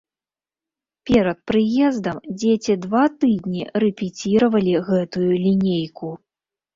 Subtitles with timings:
[1.09, 6.09] Перад прыездам дзеці два тыдні рэпеціравалі гэтую лінейку.